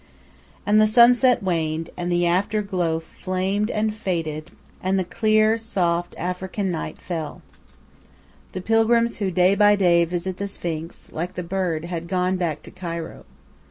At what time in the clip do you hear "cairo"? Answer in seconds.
12.71-13.25